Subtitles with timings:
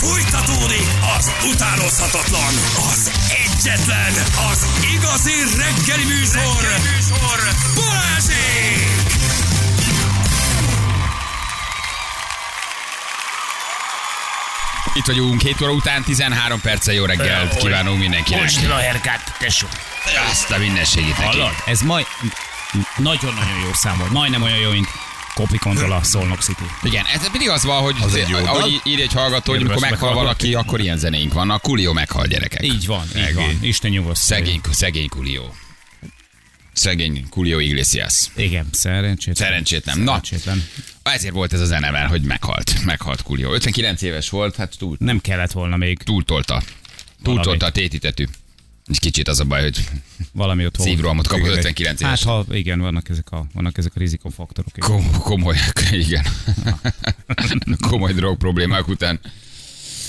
[0.00, 0.86] Fújtatódik
[1.18, 2.54] az utánozhatatlan,
[2.90, 3.10] az
[3.44, 4.12] egyetlen,
[4.50, 7.38] az igazi reggeli műsor, reggeli műsor.
[7.74, 8.88] Balázsék!
[14.94, 18.42] Itt vagyunk 7 óra után, 13 perccel jó reggelt kívánunk mindenkinek.
[18.42, 19.66] Most a herkát, tesó.
[20.30, 21.38] Azt a mindenségét neki.
[21.38, 21.54] Hallod?
[21.66, 22.06] Ez majd
[22.96, 24.10] nagyon-nagyon jó szám volt.
[24.10, 24.88] Majdnem olyan jó, mint
[25.34, 26.64] Copy Control a Solnok City.
[26.82, 30.14] Igen, ez pedig az van, hogy Az egy ahogy ír egy hallgató, hogy amikor meghal
[30.14, 31.62] valaki, akkor ilyen zenéink vannak.
[31.62, 32.62] Kulió meghal gyerekek.
[32.62, 33.58] Így van, így van.
[33.60, 34.16] Isten nyugodt.
[34.16, 35.54] Szegény, szegény Kulió.
[36.72, 38.30] Szegény Kulió Iglesias.
[38.36, 39.48] Igen, szerencsétlen.
[39.48, 39.98] Szerencsétlen.
[39.98, 40.04] Na.
[40.04, 40.68] Szerencsétlen.
[41.02, 42.84] Ezért volt ez a zene, mert hogy meghalt.
[42.84, 43.52] Meghalt Kulió.
[43.52, 46.62] 59 éves volt, hát túl, Nem kellett volna még túltolta.
[47.22, 48.24] Túltolta a tétitetű.
[48.98, 49.84] Kicsit az a baj, hogy
[50.32, 52.22] valami ott szívrohamot egy- 59 éves.
[52.22, 54.72] Hát ha igen, vannak ezek a, vannak ezek a rizikofaktorok.
[54.78, 55.56] Kom- komoly,
[55.92, 56.24] igen.
[57.88, 59.20] komoly drog problémák után.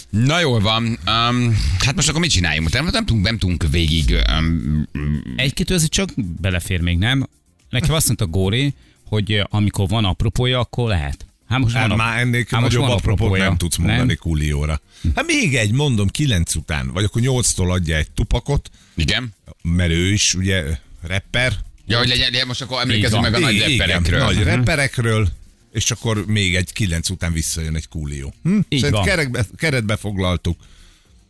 [0.10, 0.84] Na jól van.
[0.86, 2.72] Um, hát most akkor mit csináljunk?
[2.72, 4.16] Nem, nem, tudunk, nem tudunk végig.
[4.38, 4.88] Um,
[5.36, 6.10] Egy-kettő azért csak
[6.42, 7.28] belefér még, nem?
[7.70, 8.74] Nekem azt mondta Góri,
[9.06, 11.26] hogy amikor van apropója, akkor lehet.
[11.52, 14.82] Hát most Hát már ennél hát nagyobb apropót nem tudsz mondani Kulióra.
[15.16, 19.34] Hát még egy, mondom, kilenc után, vagy akkor nyolctól adja egy tupakot, igen.
[19.62, 20.64] mert ő is ugye
[21.02, 21.54] rapper.
[21.86, 24.24] Ja, hogy legyen, de most akkor emlékezzünk meg a nagy Igen, rapperekről.
[24.24, 25.28] Nagy rapperekről,
[25.72, 28.34] és akkor még egy kilenc után visszajön egy Kulió.
[28.44, 28.60] Hm?
[28.70, 29.06] Így Szerint van.
[29.06, 30.60] kerekbe, keretbe foglaltuk.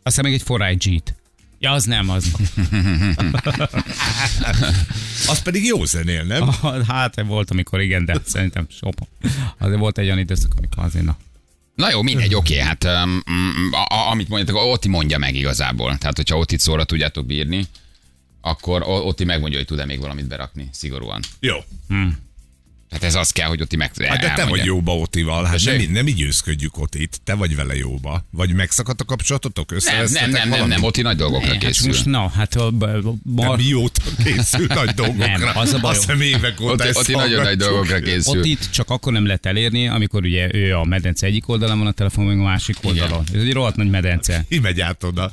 [0.03, 1.03] Aztán még egy 4
[1.61, 2.31] Ja, az nem, az.
[5.27, 6.49] Az pedig jó zenél, nem?
[6.87, 9.07] hát volt, amikor igen, de szerintem sopa.
[9.57, 11.17] Azért volt egy olyan időszak, amikor azért na.
[11.75, 13.23] Na jó, mindegy, oké, hát um,
[13.71, 15.97] a, a, amit mondjátok, Oti mondja meg igazából.
[15.97, 17.65] Tehát, hogyha Otit szóra tudjátok bírni,
[18.41, 21.21] akkor O- Oti megmondja, hogy tud-e még valamit berakni, szigorúan.
[21.39, 21.55] Jó.
[22.92, 25.81] Tehát ez az kell, hogy Oti meg Hát de te vagy jóba Otival, hát nem,
[25.92, 28.25] nem így őszködjük Otit, te vagy vele jóba.
[28.31, 29.72] Vagy megszakadt a kapcsolatotok?
[29.72, 31.88] Nem, nem, nem, nem, nem, Oti nagy dolgokra Hát készül.
[31.88, 35.38] most na, hát a, a, a, De a, mióta készül nagy dolgokra?
[35.38, 35.92] Nem, az a baj.
[35.92, 38.40] Azt hiszem évek óta Oti, ezt Oti nagyon nagy dolgokra készül.
[38.40, 41.88] ott itt csak akkor nem lehet elérni, amikor ugye ő a medence egyik oldalán van,
[41.88, 43.24] a telefon meg a másik oldalon.
[43.34, 44.46] Ez egy rohadt nagy medence.
[44.50, 45.31] Ki megy át oda?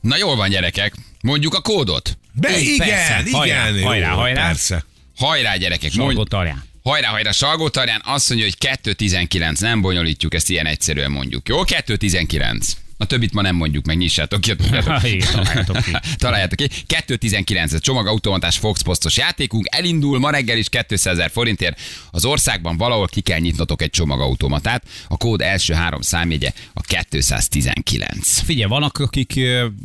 [0.00, 0.94] Na jól van, gyerekek.
[1.20, 2.18] Mondjuk a kódot.
[2.32, 3.32] Be, igen, igen.
[3.32, 4.46] Hajrá, hajrá, hajrá.
[4.46, 4.84] Persze.
[5.16, 5.90] Hajrá, gyerekek.
[5.90, 6.64] Salgó Mondj, tarján.
[6.82, 11.48] hajrá, hajrá, Salgótarján azt mondja, hogy 2.19, nem bonyolítjuk, ezt ilyen egyszerűen mondjuk.
[11.48, 12.66] Jó, 2.19.
[12.98, 14.54] A többit ma nem mondjuk meg, nyissátok ki.
[15.32, 15.90] találjátok ki.
[16.16, 16.68] Találjátok ki.
[16.88, 19.66] 2.19, ez csomagautomatás Fox Postos játékunk.
[19.70, 21.80] Elindul ma reggel is 200 ezer forintért.
[22.10, 24.84] Az országban valahol ki kell nyitnotok egy csomagautomatát.
[25.08, 28.40] A kód első három számjegye a 219.
[28.40, 29.34] Figyelj, vannak, akik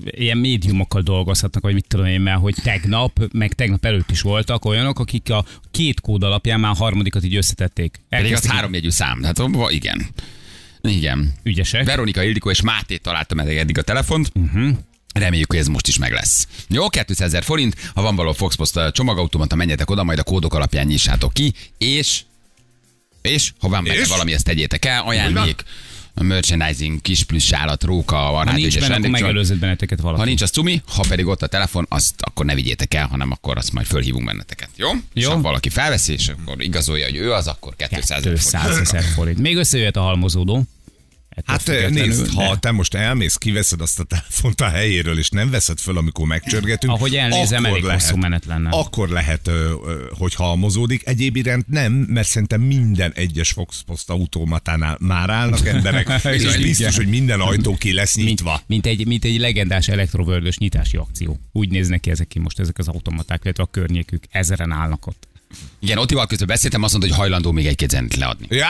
[0.06, 4.66] ilyen médiumokkal dolgozhatnak, vagy mit tudom én, mert hogy tegnap, meg tegnap előtt is voltak
[4.66, 7.92] olyanok, akik a két kód alapján már a harmadikat így összetették.
[7.92, 9.24] Pedig az Elkezdték háromjegyű szám.
[9.24, 10.08] Hát igen.
[10.82, 11.34] Igen.
[11.44, 11.86] Ügyesek.
[11.86, 14.32] Veronika, Ildikó és Máté találta meg eddig a telefont.
[14.34, 14.78] Uh-huh.
[15.14, 16.48] Reméljük, hogy ez most is meg lesz.
[16.68, 20.86] Jó, 200 ezer forint, ha van való Foxpost csomagautomata, menjetek oda, majd a kódok alapján
[20.86, 22.22] nyissátok ki, és
[23.22, 24.08] és ha van benne És?
[24.08, 25.64] valami, ezt tegyétek el, ajándék,
[26.22, 30.20] a merchandising, kis plusz állat, róka, a Ha nincs benne, akkor megelőzött benneteket valaki.
[30.20, 33.32] Ha nincs az cumi, ha pedig ott a telefon, azt akkor ne vigyétek el, hanem
[33.32, 34.70] akkor azt majd fölhívunk benneteket.
[34.76, 34.90] Jó?
[35.14, 35.32] És Jó.
[35.32, 38.40] ha valaki felveszi, és akkor igazolja, hogy ő az, akkor 200 ezer forint.
[38.40, 39.38] 200 ezer forint.
[39.38, 40.64] Még összejöhet a halmozódó.
[41.36, 45.18] Ettől Hát függetlenül, nézd, de- ha te most elmész, kiveszed azt a telefont a helyéről,
[45.18, 48.70] és nem veszed föl, amikor megcsörgetünk, Ahogy elnézem, akkor elég hosszú menet lenne.
[48.70, 51.08] Akkor lehet, ö, ö, hogy halmozódik.
[51.08, 56.62] Egyéb iránt nem, mert szerintem minden egyes Fox Post automatánál már állnak emberek, és Igen.
[56.62, 58.62] biztos, hogy minden ajtó ki lesz nyitva.
[58.68, 61.40] Mint egy, mint egy legendás elektrovördös nyitási akció.
[61.52, 64.24] Úgy néznek ki ezek ki most ezek az automaták, illetve a környékük.
[64.30, 65.28] Ezeren állnak ott.
[65.80, 68.46] Igen, Otival közben beszéltem, azt mondta, hogy hajlandó még egy-két zenét leadni.
[68.50, 68.68] Jaj,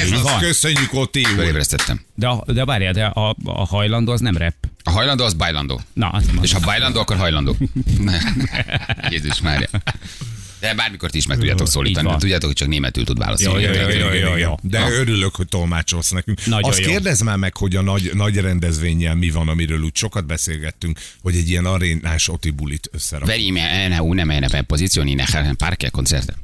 [0.00, 0.38] ez az, van.
[0.38, 1.26] köszönjük, Oti úr.
[1.26, 2.00] Fölébresztettem.
[2.14, 4.54] De, a, de várjál, de a, a hajlandó az nem rep.
[4.84, 5.80] A hajlandó az bajlandó.
[5.92, 6.44] Na, azt mondom.
[6.44, 7.56] És ha bajlandó, akkor hajlandó.
[9.10, 9.68] Jézus Mária.
[10.60, 13.62] De bármikor ti is meg tudjátok szólítani, de tudjátok, hogy csak németül tud válaszolni.
[13.62, 14.54] Jó, jó, jó, jó, jó, jó.
[14.62, 14.90] De Na.
[14.90, 16.46] örülök, hogy tolmácsolsz nekünk.
[16.46, 16.86] Nagyon Azt jó.
[16.90, 21.36] kérdezz már meg, hogy a nagy, nagy rendezvényel mi van, amiről úgy sokat beszélgettünk, hogy
[21.36, 23.26] egy ilyen arénás Oti bulit összerak.
[23.26, 26.34] Veri me una una mene posizioni nel parque concerte.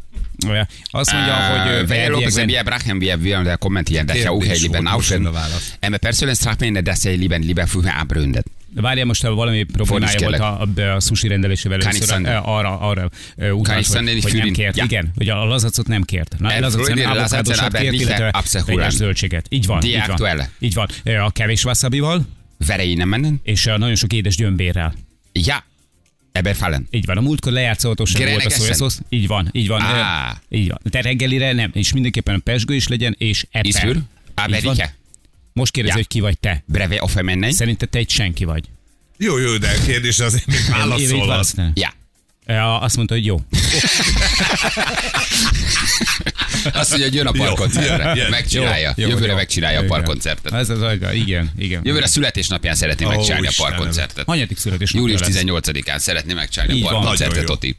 [0.48, 0.68] Olyan.
[0.90, 4.60] Azt mondja, hogy verdiekben- que via Brachen via via der kommentieren, dass ja auch Kérdés
[4.60, 5.22] lieber volt, most nauschen.
[5.22, 5.74] jön a válasz.
[5.80, 8.46] Emme persoonlijk straf me dass hij lieber lieber vroeger abrundet.
[8.74, 13.10] Várjál most, ha valami problémája volt a, a, a sushi rendelésével először, arra, arra
[13.52, 14.76] utalt, hogy, hogy nem kért.
[14.76, 14.84] Ja.
[14.84, 16.34] Igen, hogy a lazacot nem kért.
[16.38, 19.46] Na, Er lazacot nem avokádosat kért, illetve vegyes zöldséget.
[19.48, 20.40] Így van, így van.
[20.58, 20.88] Így van.
[21.20, 22.26] A kevés wasabival,
[22.66, 23.40] Vere innen mennen?
[23.42, 24.94] és nagyon sok édes gyömbérrel.
[25.32, 25.64] Ja.
[26.32, 26.86] Ebben fallen.
[26.90, 29.00] Így van, a múltkor lejárt szóltóság volt a Gerenek szójaszosz.
[29.08, 29.80] Így van, így van.
[29.80, 30.78] Ö, Így van.
[30.90, 33.84] Te reggelire nem, és mindenképpen a pesgő is legyen, és eper.
[33.84, 34.08] Van.
[34.34, 34.94] Amerike?
[35.52, 36.02] Most kérdezi, Ja.
[36.02, 36.62] hogy ki vagy te.
[36.66, 37.50] Breve a femennej.
[37.50, 38.64] Szerinted te egy senki vagy.
[39.18, 40.64] Jó, jó, de a kérdés azért még Én-
[41.08, 41.78] én így válaszolhat.
[41.78, 41.92] Ja.
[42.52, 43.40] Ja, azt mondta, hogy jó.
[46.72, 48.28] Azt mondja, hogy jön a parkoncertre.
[48.30, 48.92] Megcsinálja.
[48.96, 49.36] Jó, jó, Jövőre jó.
[49.36, 50.52] megcsinálja a parkoncertet.
[50.52, 51.80] Ez az agyga, igen, igen.
[51.84, 54.24] Jövőre születésnapján szeretné megcsinálni a parkoncertet.
[54.26, 55.42] Hanyadik születésnapja Július lesz?
[55.44, 57.44] 18-án szeretné megcsinálni a parkoncertet.
[57.44, 57.76] Toti.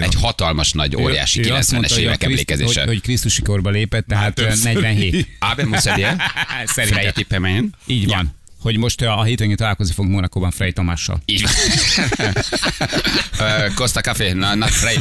[0.00, 2.80] Egy hatalmas, nagy, óriási Ő- ő azt 90-es mondta, hogy a évek emlékezése.
[2.80, 5.28] Hogy, hogy Krisztusi korba lépett, tehát ö, többször 47.
[5.38, 6.16] Abe Muszedje,
[6.64, 6.98] Szerintem.
[6.98, 7.74] Freje Tippemen.
[7.86, 8.34] Így van.
[8.64, 11.20] Hogy most ö, a hétvégén találkozni fogunk Monakóban Frey Tamással.
[11.24, 11.52] Így van.
[13.74, 14.96] Costa Café, na, na, Frey.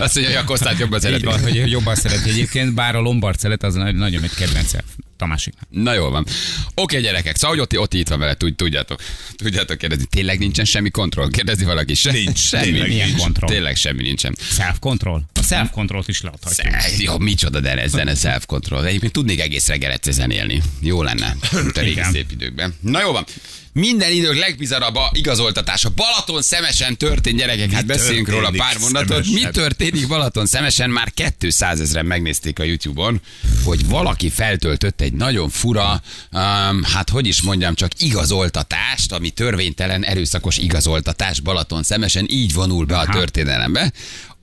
[0.00, 1.24] Azt mondja, hogy a Kostát jobban Így szereti.
[1.24, 4.82] van, hogy jobban szereti egyébként, bár a Lombard szelet az nagy- nagyon egy kedvence
[5.16, 5.66] Tamásiknak.
[5.70, 6.26] Na jól van.
[6.74, 9.00] Oké, gyerekek, szóval, hogy ott, ott itt van vele, tud, tudjátok.
[9.36, 10.04] Tudjátok kérdezni.
[10.04, 11.30] Tényleg nincsen semmi kontroll?
[11.30, 11.94] Kérdezi valaki.
[11.94, 12.64] Se, Nincs, semmi.
[12.64, 13.20] tényleg Milyen nincs.
[13.20, 13.50] kontroll?
[13.50, 14.36] Tényleg semmi nincsen.
[14.50, 15.22] Self-control?
[15.34, 16.80] A self-controllt is leadhatjuk.
[16.80, 18.86] Sze- Jó, micsoda de ez zene self-control.
[18.86, 20.62] Egyébként tudnék egész reggel egyszer zenélni.
[20.80, 22.74] Jó lenne, mint a régi szép időkben.
[22.80, 23.24] Na jó van.
[23.72, 25.90] Minden idők legbizarabb a igazoltatása.
[25.90, 29.18] Balaton szemesen történt, gyerekek, hát beszéljünk róla pár mondatot.
[29.18, 29.52] Mi Szemesen?
[29.52, 30.90] történik Balaton szemesen?
[30.90, 33.20] Már 200 ezeren megnézték a YouTube-on,
[33.64, 36.02] hogy valaki feltöltött egy nagyon fura,
[36.32, 42.84] um, hát hogy is mondjam, csak igazoltatást, ami törvénytelen erőszakos igazoltatás Balaton szemesen, így vonul
[42.84, 43.92] be a történelembe,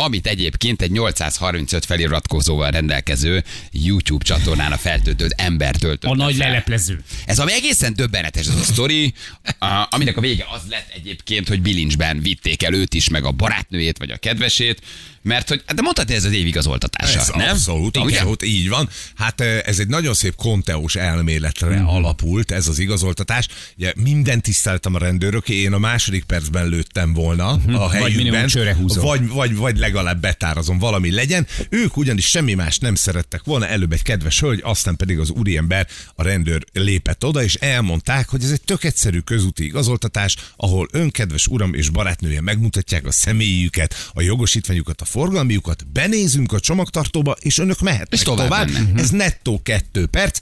[0.01, 6.11] amit egyébként egy 835 feliratkozóval rendelkező YouTube csatornán a feltöltött ember töltött.
[6.11, 6.47] A nagy fel.
[6.47, 7.01] leleplező.
[7.25, 9.13] Ez ami egészen döbbenetes ez a sztori,
[9.59, 13.31] a, aminek a vége az lett egyébként, hogy bilincsben vitték el őt is, meg a
[13.31, 14.81] barátnőjét, vagy a kedvesét,
[15.21, 17.49] mert hogy, de mondtad, ez az évigazoltatása, Ez nem?
[17.49, 18.07] abszolút, Igen.
[18.07, 18.89] abszolút, így van.
[19.15, 21.87] Hát ez egy nagyon szép konteós elméletre Mhm.
[21.87, 23.47] alapult, ez az igazoltatás.
[23.77, 27.71] Ugye minden tiszteltem a rendőröké, én a második percben lőttem volna a Mhm.
[27.73, 28.15] Vagy helyükben.
[28.25, 29.03] minimum csőre húzol.
[29.03, 31.47] vagy, vagy, vagy legalább betárazom, valami legyen.
[31.69, 35.87] Ők ugyanis semmi más nem szerettek volna, előbb egy kedves hölgy, aztán pedig az úriember,
[36.15, 41.47] a rendőr lépett oda, és elmondták, hogy ez egy tök egyszerű közúti igazoltatás, ahol önkedves
[41.47, 47.79] uram és barátnője megmutatják a személyüket, a jogosítványukat, a forgalmiukat, benézünk a csomagtartóba, és önök
[47.79, 48.69] mehetnek És tovább tovább.
[48.95, 50.39] Ez nettó kettő perc.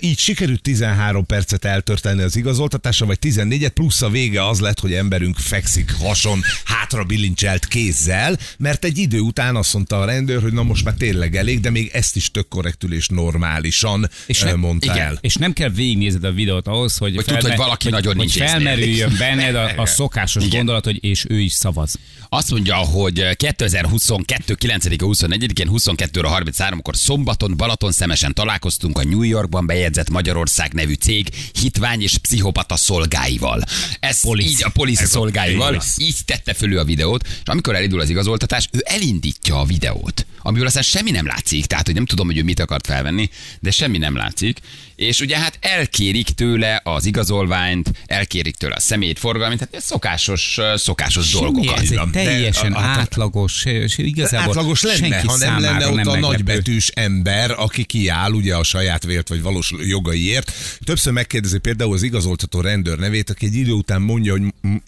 [0.00, 4.92] Így sikerült 13 percet eltörtelni az igazoltatásra, vagy 14-et, plusz a vége az lett, hogy
[4.92, 10.52] emberünk fekszik hason, hátra bilincselt kézzel, mert egy idő után azt mondta a rendőr, hogy
[10.52, 14.58] na most már tényleg elég, de még ezt is tök korrektül és normálisan És nem-
[14.58, 15.06] mondta igen.
[15.06, 15.18] el.
[15.20, 18.42] És nem kell végignézned a videót ahhoz, hogy, Hogy tudd, hogy valaki nagyon nincs hogy
[18.42, 18.60] észnél.
[18.60, 20.56] felmerüljön benned a, a szokásos Igen.
[20.56, 21.94] gondolat, hogy és ő is szavaz.
[22.28, 24.54] Azt mondja, hogy 2022.
[24.54, 31.28] 9 24-én 22 33-kor szombaton Balaton szemesen találkoztunk a New Yorkban bejegyzett Magyarország nevű cég
[31.60, 33.64] hitvány és pszichopata szolgáival.
[34.00, 34.48] Ez Police.
[34.48, 34.68] így a
[35.02, 39.64] a szolgáival, így tette fölül a videót, és amikor elindul az igazoltatás, ő elindítja a
[39.64, 43.30] videót, amiből aztán semmi nem látszik, tehát hogy nem tudom, hogy ő mit akart felvenni,
[43.60, 44.58] de semmi nem látszik,
[44.96, 51.30] és ugye hát elkérik tőle az igazolványt, elkérik tőle a személyt, forgalmit, tehát szokásos, szokásos
[51.32, 51.78] dolgokat.
[51.78, 51.98] ez egy.
[51.98, 56.10] De teljesen a- a- átlagos, és igazából Átlagos lenne, ha nem lenne ott nem a
[56.12, 56.20] meglepő.
[56.20, 60.52] nagybetűs ember, aki kiáll ugye a saját vért vagy valós jogaiért.
[60.84, 64.42] Többször megkérdezi például az igazoltató rendőr nevét, aki egy idő után mondja, hogy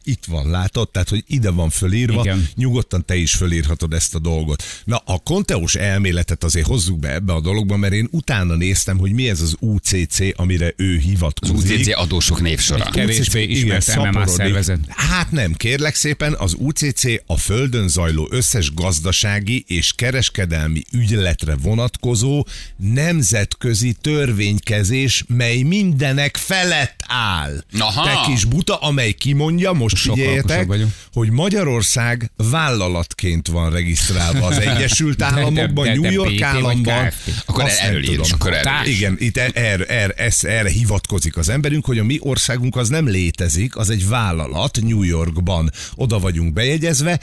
[0.05, 0.91] itt van, látod?
[0.91, 2.49] Tehát, hogy ide van fölírva, Igen.
[2.55, 4.63] nyugodtan te is fölírhatod ezt a dolgot.
[4.85, 5.19] Na, a
[5.49, 9.41] konteós elméletet azért hozzuk be ebbe a dologba, mert én utána néztem, hogy mi ez
[9.41, 11.79] az UCC, amire ő Az hivatkozik.
[11.79, 12.85] UCC adósok névsora.
[12.85, 14.35] Egy kevésbé ismert MMA szaporodik.
[14.35, 14.79] szervezet.
[14.89, 22.47] Hát nem, kérlek szépen, az UCC a földön zajló összes gazdasági és kereskedelmi ügyletre vonatkozó
[22.77, 27.65] nemzetközi törvénykezés, mely mindenek felett áll.
[27.79, 28.05] Aha.
[28.05, 30.67] Te kis buta, amely kimondja, most Sokkal figyeljetek,
[31.13, 37.11] hogy Magyarország vállalatként van regisztrálva az Egyesült De- de- Államokban, de- de New York államban.
[37.47, 38.57] Akkor erről akkor.
[38.85, 43.09] Igen, itt erre, erre, ez, erre hivatkozik az emberünk, hogy a mi országunk az nem
[43.09, 45.71] létezik, az egy vállalat New Yorkban.
[45.95, 47.21] Oda vagyunk bejegyezve.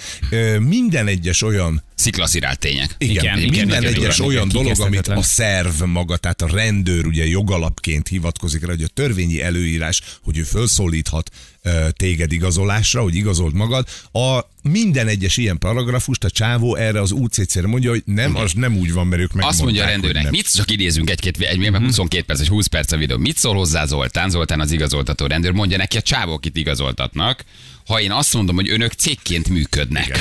[0.60, 2.95] Minden egyes olyan Sziklaszirált tények.
[2.97, 6.41] igen, Igen, igen, minden igen, egyes igen, olyan igen, dolog, amit a szerv maga, tehát
[6.41, 11.29] a rendőr ugye jogalapként hivatkozik rá, hogy a törvényi előírás, hogy ő felszólíthat
[11.61, 13.87] ö, téged igazolásra, hogy igazold magad.
[14.11, 18.77] A minden egyes ilyen paragrafust a csávó erre az UCC-re mondja, hogy nem, az nem
[18.77, 21.73] úgy van, mert ők megmondták, Azt mondja a rendőrnek, mit csak idézünk egy-két, egy, egy
[21.73, 23.17] 22 perc, vagy 20 perc a videó.
[23.17, 24.29] Mit szól hozzá Zoltán?
[24.29, 27.43] Zoltán az igazoltató rendőr, mondja neki a csávók itt igazoltatnak,
[27.85, 30.05] ha én azt mondom, hogy önök cégként működnek.
[30.05, 30.19] Igen.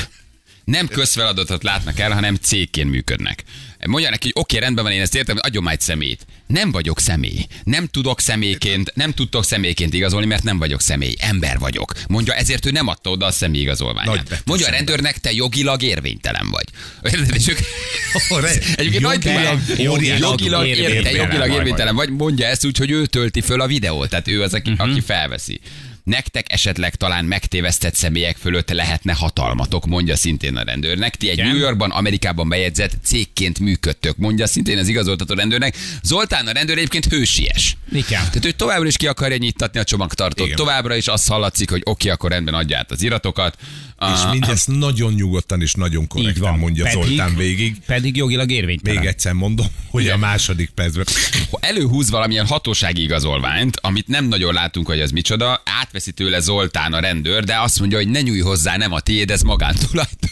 [0.65, 3.45] Nem közfeladatot látnak el, hanem cégként működnek.
[3.87, 6.27] Mondja neki, hogy oké, rendben van, én ezt értem, adjon már egy szemét.
[6.47, 7.47] Nem vagyok személy.
[7.65, 11.15] Nem tudok személyként, nem tudtok személyként igazolni, mert nem vagyok személy.
[11.19, 11.93] Ember vagyok.
[12.09, 14.23] Mondja, ezért ő nem adta oda a személy Nagy igazolványát.
[14.25, 16.65] betűs Mondja a rendőrnek, te jogilag érvénytelen vagy.
[17.03, 17.35] Érted?
[17.35, 17.61] És ők-
[18.77, 21.51] Egyébként nagy Jogilag- jogilag, jogilag vagy.
[21.51, 22.11] érvénytelen vagy.
[22.11, 24.09] Mondja ezt úgy, hogy ő tölti föl a videót.
[24.09, 24.81] Tehát ő az, aki, Mhm.
[24.91, 25.61] aki felveszi.
[26.05, 31.17] Nektek esetleg talán megtévesztett személyek fölött lehetne hatalmatok, mondja szintén a rendőrnek.
[31.17, 31.49] Ti egy Igen.
[31.49, 35.77] New Yorkban, Amerikában bejegyzett cégként működtök, mondja szintén az igazoltató rendőrnek.
[36.03, 37.77] Zoltán a rendőr egyébként hősies.
[37.93, 38.05] Igen.
[38.07, 40.47] Tehát ő továbbra is ki akarja nyittatni a csomagtartót.
[40.47, 40.57] Igen.
[40.57, 43.59] Továbbra is azt hallatszik, hogy oké, akkor rendben adja át az iratokat.
[44.13, 46.59] És Ah, mindezt nagyon nyugodtan és nagyon korrekten van.
[46.59, 47.77] mondja Pedig- Zoltán végig.
[47.87, 48.99] Pedig jogilag érvénytelen.
[48.99, 51.05] Még egyszer mondom, hogy a második percben.
[51.61, 57.01] előhúz valamilyen hatósági igazolványt, amit nem nagyon látunk, hogy az micsoda, átveszi tőle Zoltán a
[57.01, 60.31] rendőr, de azt mondja, hogy ne nyújj hozzá, nem a tiéd, ez magántulajdon.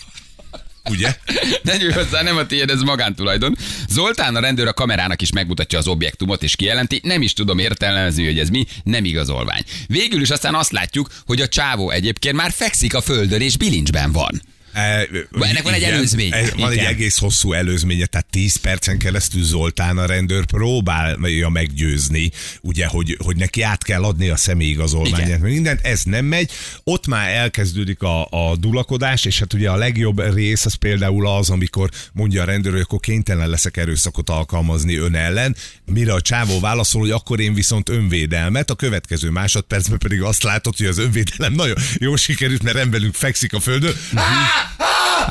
[0.90, 1.16] Ugye?
[1.78, 3.56] Nyújj hozzá, nem a tiéd, ez magántulajdon.
[3.88, 8.24] Zoltán a rendőr a kamerának is megmutatja az objektumot, és kijelenti, nem is tudom értelmezni,
[8.24, 9.62] hogy ez mi, nem igazolvány.
[9.86, 14.12] Végül is aztán azt látjuk, hogy a csávó egyébként már fekszik a földön, és bilincsben
[14.12, 14.42] van.
[14.72, 15.08] E,
[15.40, 16.36] ennek van egy előzménye.
[16.36, 16.86] Ez, van egy Igen.
[16.86, 23.36] egész hosszú előzménye, tehát 10 percen keresztül Zoltán a rendőr próbálja meggyőzni, ugye, hogy, hogy
[23.36, 25.40] neki át kell adni a személyigazolványát, Igen.
[25.40, 26.50] meg mindent, ez nem megy.
[26.84, 31.50] Ott már elkezdődik a, a dulakodás, és hát ugye a legjobb rész az például az,
[31.50, 36.60] amikor mondja a rendőr, hogy akkor kénytelen leszek erőszakot alkalmazni ön ellen, mire a csávó
[36.60, 41.52] válaszol, hogy akkor én viszont önvédelmet, a következő másodpercben pedig azt látod, hogy az önvédelem
[41.52, 43.94] nagyon jó sikerült, mert emberünk fekszik a földön.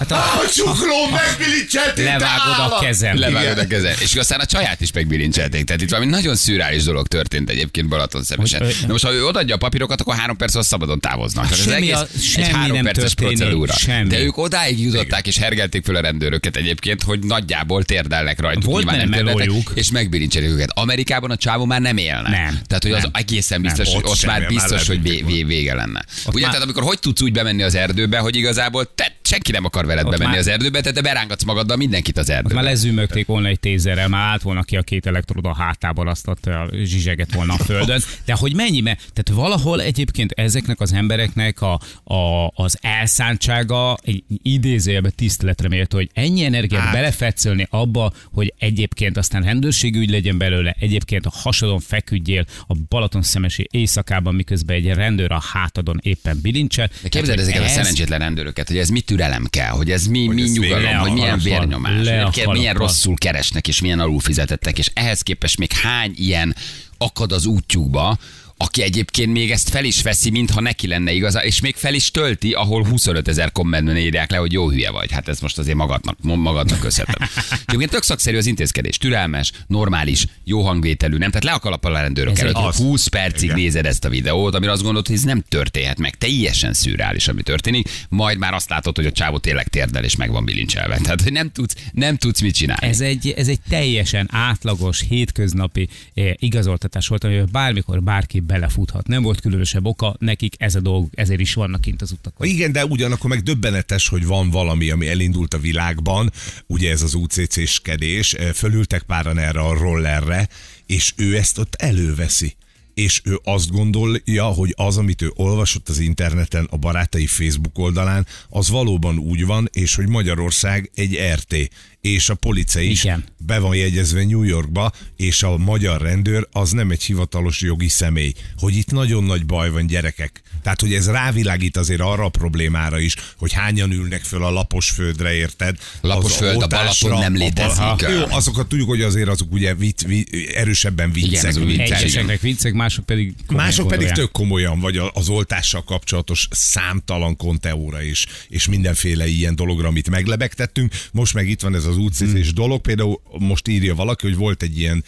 [0.02, 2.06] Hát a, A csukló megbilincselték!
[2.06, 3.20] levágod a kezem.
[3.20, 3.96] Levágod a kezed.
[4.00, 5.64] És aztán a csaját is megbilincselték.
[5.66, 8.62] Tehát itt valami nagyon szürális dolog történt egyébként Balaton szemesen.
[8.82, 11.52] Na most, ha ő odaadja a papírokat, akkor három perc alatt szabadon távoznak.
[11.52, 13.74] Ez Semmi egész a- egy semmi három nem perces procedúra.
[13.74, 14.08] semmi.
[14.08, 18.64] De ők odáig jutották és hergelték föl a rendőröket egyébként, hogy nagyjából térdelnek rajtuk.
[18.64, 19.72] Volt térdeltek, melójuk.
[19.76, 20.70] És megbirincselik őket.
[20.74, 22.30] Amerikában a csávó már nem élne.
[22.30, 22.60] Nem.
[22.68, 23.12] Tehát, hogy az Nem.
[23.14, 23.74] egészen Nem.
[23.74, 25.02] biztos, hogy Ott ott már biztos, hogy
[25.46, 26.06] vége lenne.
[26.32, 29.86] Ugye, tehát amikor hogy tudsz úgy bemenni az erdőbe, hogy igazából te senki nem akar
[29.92, 32.54] veled Ott bemenni már- az erdőbe, tehát te berángatsz magaddal mindenkit az erdőbe.
[32.56, 36.28] már lezümögték volna egy tézerrel, már állt volna ki a két elektroda a hátából, azt
[36.28, 38.02] ott ö, zsizseget volna a földön.
[38.26, 41.80] De hogy mennyi, mert tehát valahol egyébként ezeknek az embereknek a,
[42.14, 46.92] a, az elszántsága egy idézőjelbe tiszteletre méltó, hogy ennyi energiát Hát.
[46.94, 53.68] belefetszölni abba, hogy egyébként aztán rendőrségügy legyen belőle, egyébként a hasadon feküdjél a Balaton szemesi
[53.72, 56.90] éjszakában, miközben egy rendőr a hátadon éppen bilincsel.
[57.02, 60.28] De képzeld ezeket a ez- szerencsétlen rendőröket, hogy ez mi türelem kell, hogy ez mi,
[60.28, 65.22] mi ez nyugalom, hogy milyen vérnyomás, hogy milyen rosszul keresnek, és milyen alulfizetettek, és ehhez
[65.22, 66.56] képest még hány ilyen
[66.98, 68.18] akad az útjukba,
[68.62, 72.12] aki egyébként még ezt fel is veszi, mintha neki lenne igaza, és még fel is
[72.12, 75.12] tölti, ahol 25 ezer kommentben írják le, hogy jó hülye vagy.
[75.12, 77.28] Hát ez most azért magadnak, magadnak köszönheted.
[77.66, 81.30] Egyébként tök szakszerű az intézkedés, türelmes, normális, jó hangvételű, nem?
[81.30, 83.56] Tehát le a kalappal a rendőrök előtt, hogy 20 percig Igen.
[83.56, 86.16] nézed ezt a videót, amire azt gondolod, hogy ez nem történhet meg.
[86.16, 90.32] Teljesen szürreális, ami történik, majd már azt látod, hogy a csávó tényleg térdel és meg
[90.32, 90.98] van bilincselve.
[91.04, 92.88] Tehát, hogy nem tudsz, nem tudsz mit csinálni.
[92.88, 99.08] Ez egy, ez egy teljesen átlagos, hétköznapi eh, igazoltatás volt, amivel bármikor bárki belefuthat.
[99.08, 102.48] Nem volt különösebb oka, nekik ez a dolg, ezért is vannak kint az utakon.
[102.48, 106.32] Igen, de ugyanakkor meg döbbenetes, hogy van valami, ami elindult a világban,
[106.68, 110.48] ugye ez az UCC-skedés, fölültek páran erre a rollerre,
[110.86, 112.56] és ő ezt ott előveszi.
[112.94, 118.26] És ő azt gondolja, hogy az, amit ő olvasott az interneten, a barátai Facebook oldalán,
[118.50, 121.70] az valóban úgy van, és hogy Magyarország egy RT,
[122.02, 123.24] és a policia is Igen.
[123.38, 128.34] be van jegyezve New Yorkba, és a magyar rendőr az nem egy hivatalos jogi személy.
[128.58, 130.42] Hogy itt nagyon nagy baj van gyerekek.
[130.64, 134.90] Tehát, hogy ez rávilágít azért arra a problémára is, hogy hányan ülnek föl a lapos
[134.90, 135.78] földre, érted?
[136.02, 138.18] Lapos Az föld, a Balaton nem a Bal- létezik.
[138.18, 141.52] Jó, azokat tudjuk, hogy azért azok ugye vicc, vicc, erősebben viccek.
[141.92, 144.16] Egyeseknek viccek, mások pedig komolyan Mások pedig gondolják.
[144.16, 150.10] tök komolyan, vagy a- az oltással kapcsolatos számtalan konteóra is, és mindenféle ilyen dologra, amit
[150.10, 150.94] meglebegtettünk.
[151.12, 152.56] Most meg itt van ez az útszízés Hmm.
[152.56, 152.82] dolog.
[152.82, 155.04] Például most írja valaki, hogy volt egy ilyen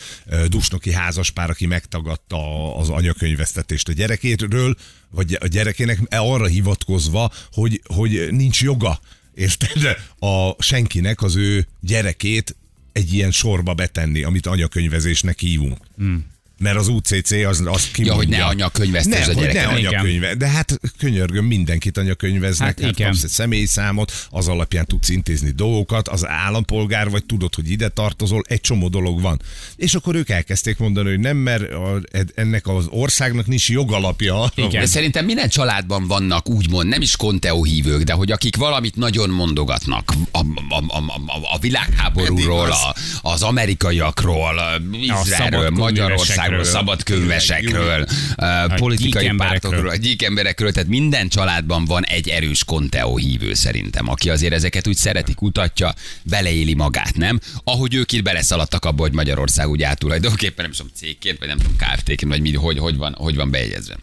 [0.47, 4.75] dusnoki házaspár, aki megtagadta az anyakönyvesztetést a gyerekéről,
[5.09, 8.99] vagy a gyerekének e, arra hivatkozva, hogy, hogy nincs joga
[9.35, 9.97] érted?
[10.19, 12.55] A senkinek az ő gyerekét
[12.91, 15.77] egy ilyen sorba betenni, amit anyakönyvezésnek hívunk.
[15.97, 16.25] Hmm.
[16.59, 18.13] Mert az UCC az, az kimondja.
[18.15, 20.35] hogy ne anyakönyvesztés nem, a hogy ne anyakönyve.
[20.35, 22.67] De hát könyörgöm, mindenkit anyakönyveznek.
[22.67, 23.07] Hát Hát, igen.
[23.11, 28.43] kapsz egy személyszámot, az alapján tudsz intézni dolgokat, az állampolgár vagy, tudod, hogy ide tartozol,
[28.47, 29.41] egy csomó dolog van.
[29.75, 32.01] És akkor ők elkezdték mondani, hogy nem, mert a,
[32.35, 34.51] ennek az országnak nincs jogalapja.
[34.55, 34.81] Igen.
[34.81, 39.29] De szerintem minden családban vannak úgymond, nem is konteó hívők, de hogy akik valamit nagyon
[39.29, 46.42] mondogatnak a, a, a, a, a világháborúról, a, az amerikaiakról, Izraelről, szabadkönyvesekről.
[46.43, 48.05] Magyarországról, szabadkönyvesekről,
[48.75, 54.53] politikai pártokról, a gyíkemberekről, tehát minden családban van egy erős konteó hívő szerintem, aki azért
[54.53, 57.39] ezeket úgy szereti, kutatja, beleéli magát, nem?
[57.63, 61.75] Ahogy ők itt beleszaladtak abba, hogy Magyarország úgy átulajdonképpen, nem tudom, cégként, vagy nem tudom,
[61.75, 63.95] KFT-ként, vagy mi, hogy, hogy, van, hogy van bejegyezve.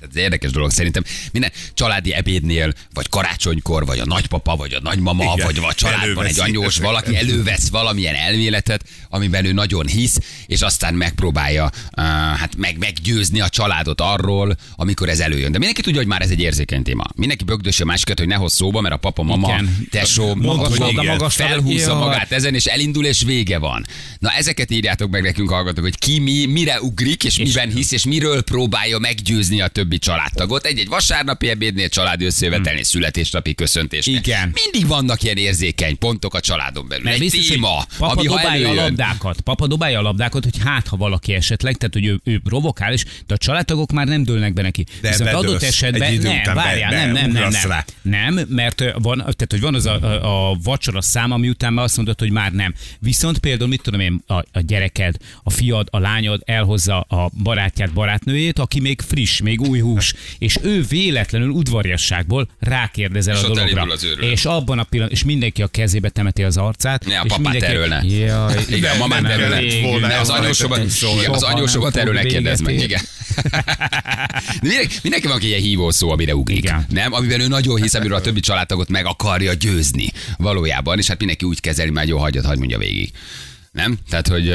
[0.00, 1.02] Ez érdekes dolog szerintem.
[1.32, 6.24] Minden családi ebédnél, vagy karácsonykor, vagy a nagypapa, vagy a nagymama, Igen, vagy a családban
[6.26, 6.86] egy anyós, ezeket.
[6.86, 12.04] valaki elővesz valamilyen elméletet, amiben ő nagyon hisz, és aztán megpróbálja uh,
[12.36, 15.52] hát meg, meggyőzni a családot arról, amikor ez előjön.
[15.52, 17.04] De mindenki tudja, hogy már ez egy érzékeny téma.
[17.14, 19.86] Mindenki bögdösi a másikat, hogy ne hozz szóba, mert a papa, mama, Igen.
[19.90, 21.98] tesó, Magas magas felhúzza Jaj.
[21.98, 23.86] magát ezen, és elindul, és vége van.
[24.18, 27.92] Na ezeket írjátok meg nekünk, hallgatók, hogy ki mi, mire ugrik, és, És- miben hisz,
[27.92, 30.66] és miről próbálja meggyőzni a többi családtagot.
[30.66, 34.14] Egy-egy vasárnapi ebédnél, családi összejövetelnél, születésnapi köszöntésnél.
[34.20, 34.24] Hmm.
[34.32, 34.52] Igen.
[34.64, 37.04] Mindig vannak ilyen érzékeny pontok a családon belül.
[37.04, 38.84] Mert Egy biztos, téma, papa ami ha dobálja a előjön.
[38.84, 39.40] labdákat.
[39.40, 43.04] Papa dobálja a labdákat, hogy hát, ha valaki esetleg, tehát hogy ő, ő provokál, és
[43.26, 44.84] de a családtagok már nem dőlnek be neki.
[45.00, 45.44] De Viszont bedőlsz.
[45.46, 47.68] adott esetben Egy idő nem, után be- várjál, nem, nem, nem, nem.
[47.70, 47.84] rá.
[48.02, 51.84] Nem, mert van, tehát hogy van az a, a, a vacsora szám, ami után már
[51.84, 52.74] azt mondod, hogy már nem.
[52.98, 57.92] Viszont például, mit tudom én, a, a gyereked, a fiad, a lányod elhozza a barátját,
[57.92, 63.82] barátnőjét, aki még friss, még új hús, és ő véletlenül udvariasságból rákérdezel És a dologra.
[63.82, 64.06] az.
[64.20, 67.04] És abban a pillanatban, és mindenki a kezébe temeti az arcát.
[67.04, 68.02] Ne, a és papát mindenki, erről ne.
[68.04, 69.60] Jaj, Igen, a mamát nem, erről ne.
[69.60, 72.74] végül volna Ne, az anyósomat, igen, az Soha nem anyósomat fog erről ne kérdezd meg.
[72.80, 73.00] Igen.
[74.62, 74.68] De
[75.02, 76.58] mindenki, van egy ilyen hívó szó, amire ugrik.
[76.58, 76.86] Igen.
[76.88, 77.12] Nem?
[77.12, 81.44] Amiben ő nagyon hisz, amiről a többi családtagot meg akarja győzni valójában, és hát mindenki
[81.44, 83.10] úgy kezeli, már jó hagyjad, hagyd mondja végig.
[83.76, 83.98] Nem?
[84.10, 84.44] Tehát, hogy...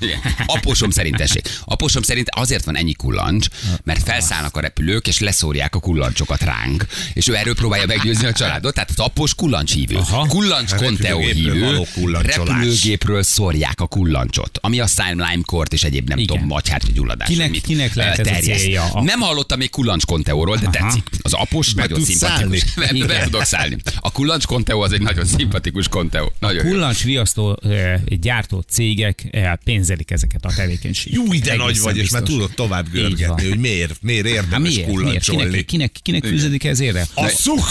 [0.00, 0.18] igen.
[0.46, 1.48] Apósom szerint tessék.
[1.64, 3.46] Apósom szerint azért van ennyi kullancs,
[3.84, 6.86] mert felszállnak a repülők, és leszórják a kullancsokat ránk.
[7.12, 8.74] És ő erről próbálja meggyőzni a családot.
[8.74, 9.96] Tehát az após kullancs hívő.
[9.96, 10.26] Aha.
[10.26, 12.18] Kullancs konteó Repülőgépről hívő.
[12.20, 16.30] Repülőgépről szórják a kullancsot, ami aztán Lime kort és egyéb nem Igen.
[16.34, 17.28] tudom, magyhártya gyulladás.
[17.28, 18.60] Kinek- mit, kinek lehet ez a terjeszt.
[18.62, 18.82] célja?
[18.92, 20.86] A- Nem hallottam még kullancs konteóról, de Aha.
[20.86, 21.08] tetszik.
[21.22, 22.64] Az após nagyon tudsz szimpatikus.
[22.74, 23.76] Be, be tudok szállni.
[24.00, 26.32] A kullancs konteó az egy nagyon szimpatikus konteó.
[26.38, 26.70] Nagyon jó.
[26.70, 27.58] kullancs riasztó
[28.06, 31.24] gyártó cégek eh, pénzelik ezeket a tevékenységet.
[31.24, 32.38] Jó, de nagy vagy, és már biztos.
[32.38, 34.86] tudod tovább görgetni, hogy miért, miért Hát érdemes miért?
[34.86, 35.00] miért?
[35.00, 35.42] kullancsolni.
[35.50, 37.06] Kinek, kinek, kinek fűződik ez érre?
[37.14, 37.64] A szuk!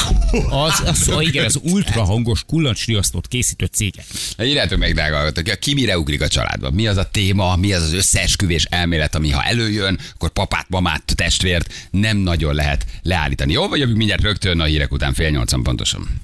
[0.50, 4.06] Az, az, az, igen, az ultra hangos kullancsriasztót készítő cégek.
[4.44, 6.74] Írjátok meg, drága hallgatók, ki mire ugrik a családban?
[6.74, 11.16] Mi az a téma, mi az az összeesküvés elmélet, ami ha előjön, akkor papát, mamát,
[11.16, 13.52] testvért nem nagyon lehet leállítani.
[13.52, 16.22] Jó, vagy jövünk mindjárt rögtön a hírek után fél nyolcan pontosan.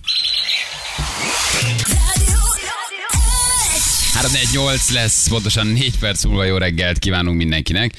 [4.17, 7.93] 348 lesz, pontosan 4 perc múlva jó reggelt kívánunk mindenkinek.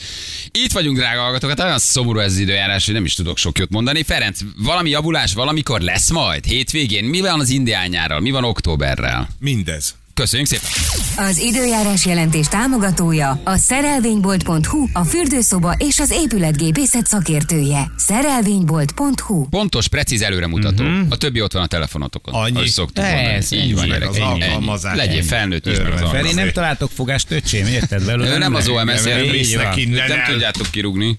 [0.51, 3.59] Itt vagyunk, drága hallgatók, hát olyan szomorú ez az időjárás, hogy nem is tudok sok
[3.59, 4.03] jót mondani.
[4.03, 6.45] Ferenc, valami javulás valamikor lesz majd?
[6.45, 7.05] Hétvégén?
[7.05, 8.21] Mi van az indián nyárral?
[8.21, 9.29] Mi van októberrel?
[9.39, 9.98] Mindez.
[10.19, 10.71] Köszönjük szépen!
[11.17, 17.91] Az időjárás jelentés támogatója a szerelvénybolt.hu, a fürdőszoba és az épületgépészet szakértője.
[17.97, 20.85] Szerelvénybolt.hu Pontos, precíz előremutató.
[21.09, 22.35] A többi ott van a telefonotokon.
[22.35, 22.57] Annyi.
[22.57, 23.53] Ahogy szoktuk Ez.
[23.53, 24.23] Így van, Meg gyerekek.
[24.23, 24.97] az alkalmazás.
[24.97, 25.97] Legyél felnőtt, ismer az Öröm.
[25.97, 26.45] Feri, alkalmazást.
[26.45, 28.35] nem találtok fogást, öcsém, érted belőle?
[28.35, 31.19] Ő nem az OMS Nem tudjátok kirúgni.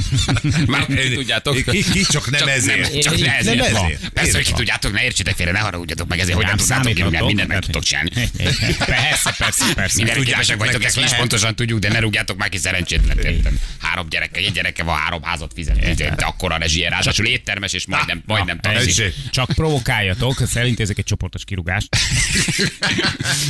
[0.66, 1.54] Már ki tudjátok.
[1.92, 3.00] Ki, csak nem ezért.
[3.00, 3.90] Csak Nem ne ezért van.
[4.12, 7.16] Persze, hogy ki tudjátok, ne értsétek félre, ne haragudjatok meg ezért, hogy nem tudnátok kirúgni,
[7.16, 8.10] hát mindent meg tudtok csinálni.
[8.78, 9.96] Persze, persze, persze.
[9.96, 13.18] Mindenre képesek Tudjátok vagytok, ezt mi is pontosan tudjuk, de ne rúgjátok már ki szerencsétlen.
[13.78, 15.94] Három gyereke, egy gyereke van, három házat fizet.
[15.94, 18.58] De akkora rezsie, ráadásul éttermes, és majdnem, majdnem.
[18.60, 19.14] Tessék.
[19.30, 21.88] Csak provokáljatok, elintézek egy csoportos kirúgást.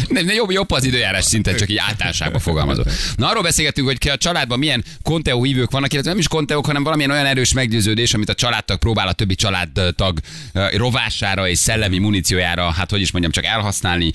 [0.08, 2.86] Nem, jobb, jobb az időjárás szinten, csak így általánosságban fogalmazok.
[3.16, 6.82] Na arról beszélgetünk, hogy a családban milyen konteó hívők vannak, illetve nem is konteók, hanem
[6.82, 10.18] valamilyen olyan erős meggyőződés, amit a családtag próbál a többi családtag
[10.52, 14.12] eh, rovására és szellemi muníciójára, hát hogy is mondjam, csak elhasználni,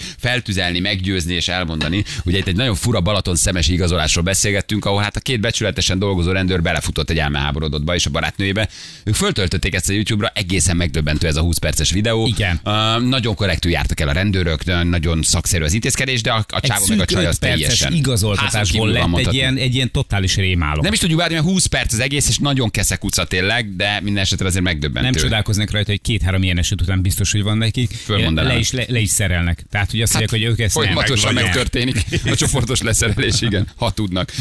[0.57, 2.03] feltüzelni, meggyőzni és elmondani.
[2.25, 6.31] Ugye itt egy nagyon fura Balaton szemes igazolásról beszélgettünk, ahol hát a két becsületesen dolgozó
[6.31, 8.69] rendőr belefutott egy elmeháborodottba és a barátnőjébe.
[9.03, 12.27] Ők föltöltötték ezt a YouTube-ra, egészen megdöbbentő ez a 20 perces videó.
[12.27, 12.59] Igen.
[12.63, 16.69] Uh, nagyon korrektül jártak el a rendőrök, nagyon szakszerű az intézkedés, de a, a Egy
[16.69, 19.37] csávó meg a csaj az 5 perces teljesen igazoltatásból lett egy mondhatni.
[19.37, 20.83] ilyen, egy ilyen totális rémálom.
[20.83, 24.23] Nem is tudjuk várni, mert 20 perc az egész, és nagyon keszekuca tényleg, de minden
[24.23, 25.09] esetre azért megdöbbentő.
[25.09, 28.05] Nem csodálkoznak rajta, hogy két-három ilyen eset után biztos, hogy van nekik.
[28.07, 29.65] Le is, le, le is szerelnek.
[29.69, 30.73] Tehát, hogy azt mondják, ők ezt.
[30.73, 31.43] Folyamatosan Nem.
[31.43, 32.05] megtörténik.
[32.25, 34.31] A csoportos leszerelés, igen, ha tudnak.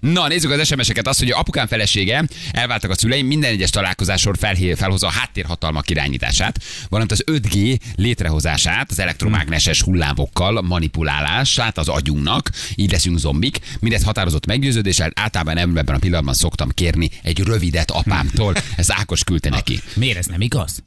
[0.00, 1.08] Na, nézzük az SMS-eket.
[1.08, 6.58] Azt, hogy apukám felesége elváltak a szüleim, minden egyes találkozásról felhé- felhozza a háttérhatalmak irányítását,
[6.88, 13.58] valamint az 5G létrehozását, az elektromágneses hullámokkal manipulálását az agyunknak, így leszünk zombik.
[13.80, 18.54] Mindezt határozott meggyőződéssel, általában ebben a pillanatban szoktam kérni egy rövidet apámtól.
[18.76, 19.80] Ez Ákos küldte neki.
[19.94, 20.82] Miért ez nem igaz?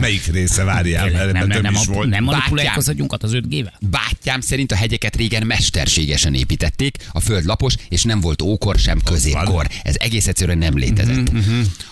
[0.00, 1.08] Melyik része várjál?
[1.08, 2.08] nem, Ebben nem, több nem, is volt.
[2.08, 3.72] nem manipulálják az agyunkat az 5G-vel?
[3.80, 9.00] Bátyám szerint a hegyeket régen mesterségesen építették, a föld lapos, és nem volt ókor sem
[9.04, 9.66] középkor.
[9.82, 11.30] Ez egész egyszerűen nem létezett.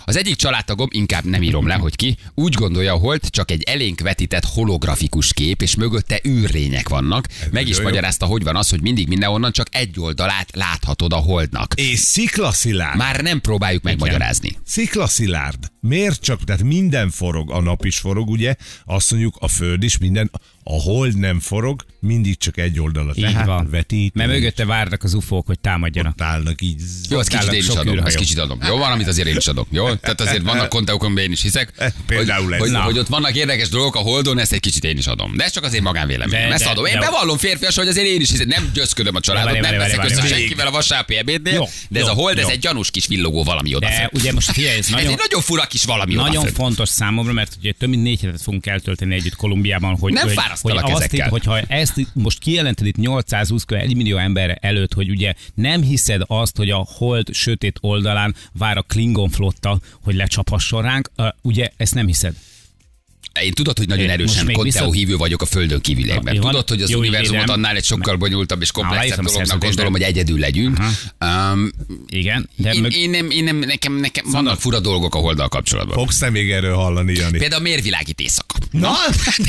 [0.04, 4.00] Az egyik családtagom, inkább nem írom le, hogy ki, úgy gondolja, hogy csak egy elénk
[4.00, 7.26] vetített holografikus kép, és mögötte űrlények vannak.
[7.50, 11.74] Meg is magyarázta, hogy van az, hogy mindig mindenhonnan csak egy oldalát láthatod a holdnak.
[11.74, 12.96] És sziklaszilárd.
[12.96, 14.56] Már nem próbáljuk megmagyarázni.
[14.64, 15.58] Sziklaszilárd.
[15.80, 16.44] Miért csak?
[16.44, 18.54] Tehát minden forog, a nap is forog, ugye?
[18.84, 20.30] Azt mondjuk a föld is, minden,
[20.70, 23.12] a hold nem forog, mindig csak egy oldala.
[23.14, 23.70] Így Tehát van.
[23.70, 24.14] vetít.
[24.14, 26.12] Mert mögötte várnak az ufók, hogy támadjanak.
[26.12, 26.82] ott állnak így.
[27.08, 28.58] Jó, azt kicsit én is adom, azt kicsit adom.
[28.66, 29.66] Jó, valamit azért én is adok.
[29.70, 29.94] Jó?
[29.94, 31.72] Tehát azért vannak konteók, amiben én is hiszek.
[32.06, 32.58] Például hogy, ez.
[32.58, 32.80] hogy, Na.
[32.80, 35.36] hogy, ott vannak érdekes dolgok a holdon, ezt egy kicsit én is adom.
[35.36, 36.52] De ez csak azért magánvéleményem.
[36.52, 36.84] Ezt adom.
[36.84, 38.46] Én bevallom férfias, hogy azért én is hiszek.
[38.46, 41.68] Nem győzködöm a családot, nem veszek össze senkivel a vasárpi ebédnél.
[41.88, 44.14] De ez a hold, ez egy gyanús kis villogó valami odafent.
[44.14, 47.72] ugye most figyelj, ez Ez nagyon, nagyon fura kis valami Nagyon fontos számomra, mert ugye
[47.78, 50.28] több mint négy hetet fogunk eltölteni együtt Kolumbiában, hogy, Nem
[50.60, 53.72] hogy, hogy azt itt, hogyha ezt itt most kijelented itt 820 kb.
[53.72, 58.76] 1 millió ember előtt, hogy ugye nem hiszed azt, hogy a hold sötét oldalán vár
[58.76, 61.10] a Klingon flotta, hogy lecsaphasson ránk,
[61.42, 62.34] ugye ezt nem hiszed.
[63.42, 66.34] Én tudod, hogy nagyon Én erősen Conteó viszont- hívő vagyok a földön kívüliekben.
[66.34, 66.40] Jó.
[66.40, 67.54] Tudod, hogy az Jó, univerzumot védem.
[67.54, 70.78] annál egy sokkal bonyolultabb és komplexebb dolognak gondolom, hogy egyedül legyünk.
[71.20, 71.70] Um,
[72.08, 72.94] Igen, de én, mög...
[72.94, 75.96] én, nem, én nem, nekem, nekem vannak fura dolgok a holddal kapcsolatban.
[75.96, 77.38] Fogsz te még erről hallani, Jani?
[77.38, 78.54] Például miért világít éjszaka?
[78.70, 78.92] Na,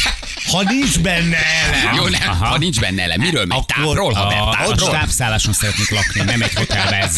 [0.51, 1.95] ha nincs benne elem.
[1.95, 2.45] Jó, nem, Aha.
[2.45, 3.57] ha nincs benne elem, miről megy?
[3.57, 7.17] Akkor Tápról, ha a, stábszálláson szeretnék lakni, nem egy hotelbe ez.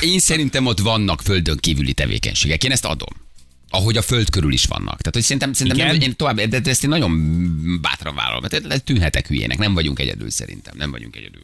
[0.00, 2.64] Én szerintem ott vannak földön kívüli tevékenységek.
[2.64, 3.08] Én ezt adom.
[3.70, 4.96] Ahogy a föld körül is vannak.
[4.98, 7.12] Tehát, hogy szerintem, szerintem nem, én tovább, de de ezt én nagyon
[7.80, 8.42] bátran vállalom.
[8.42, 9.58] Tehát tűnhetek hülyének.
[9.58, 10.74] Nem vagyunk egyedül szerintem.
[10.76, 11.42] Nem vagyunk egyedül.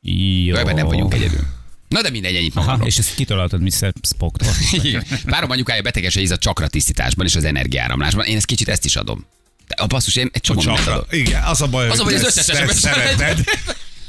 [0.00, 0.56] Jó.
[0.56, 1.40] Ebben nem vagyunk egyedül.
[1.88, 2.88] Na de mindegy, ennyit Aha, magamról.
[2.88, 3.92] és ezt kitolhatod Mr.
[4.02, 4.48] Spocktól.
[5.24, 8.24] Párom anyukája beteges íz a csakra tisztításban és az energiáramlásban.
[8.24, 9.26] Én ezt kicsit ezt is adom.
[9.68, 11.06] De a basszus, én egy csomó mindent adok.
[11.10, 12.44] Igen, az a baj, Az a baj, hogy az összes
[12.76, 13.44] szereted.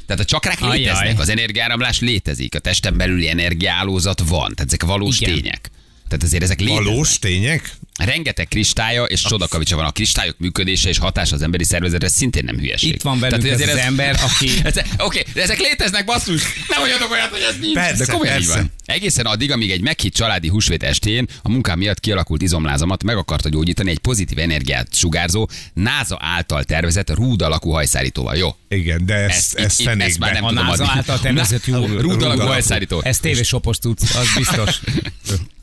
[0.05, 0.77] Tehát a csakrák Ajjaj.
[0.77, 5.33] léteznek, az energiáramlás létezik, a testen belüli energiálózat van, tehát ezek valós Igen.
[5.33, 5.71] tények.
[6.07, 6.85] Tehát azért ezek léteznek.
[6.85, 7.75] Valós tények?
[8.05, 9.85] Rengeteg kristálya és csodakavicsa van.
[9.85, 12.93] A kristályok működése és hatása az emberi szervezetre szintén nem hülyeség.
[12.93, 16.41] Itt van velünk hogy ez az ember, aki- Ez- Oké, de ezek léteznek, basszus!
[16.69, 17.73] Nem mondjatok olyat, hogy ez nincs.
[17.73, 18.59] Persze, de komolyan így persze.
[18.61, 18.71] van.
[18.85, 23.49] Egészen addig, amíg egy meghitt családi húsvét estén a munkám miatt kialakult izomlázamat meg akarta
[23.49, 28.35] gyógyítani egy pozitív energiát sugárzó NASA által tervezett rúd alakú hajszárítóval.
[28.35, 28.55] Jó.
[28.69, 30.97] Igen, de ezt, Ezt, ezt, itt, ezt már nem A tudom NASA adni.
[30.97, 32.47] által tervezett jó- Rúd rúd alakú alakú.
[32.51, 33.01] hajszárító.
[33.03, 34.79] Ez tévésopos tudsz, az biztos.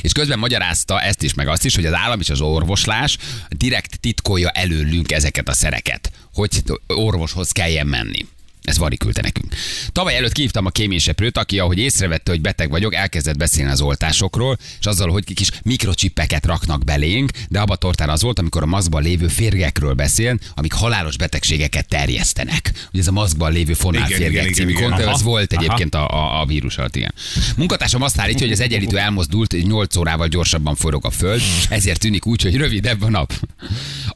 [0.00, 4.00] És közben magyarázta ezt is, meg azt is, hogy az állam és az orvoslás direkt
[4.00, 8.26] titkolja előlünk ezeket a szereket, hogy orvoshoz kelljen menni.
[8.64, 9.54] Ez Vari küldte nekünk.
[9.92, 14.58] Tavaly előtt kívtam a kéményseprőt, aki, ahogy észrevette, hogy beteg vagyok, elkezdett beszélni az oltásokról,
[14.80, 19.02] és azzal, hogy kis mikrocsippeket raknak belénk, de abba tortán az volt, amikor a maszkban
[19.02, 22.72] lévő férgekről beszél, amik halálos betegségeket terjesztenek.
[22.92, 25.10] Ugye ez a maszkban lévő fonálférgek című Aha.
[25.10, 25.62] az volt Aha.
[25.62, 27.14] egyébként a, a, a vírus alatt, igen.
[27.56, 32.26] Munkatársam azt állítja, hogy az egyenlítő elmozdult, 8 órával gyorsabban forog a föld, ezért tűnik
[32.26, 33.32] úgy, hogy rövidebb a nap.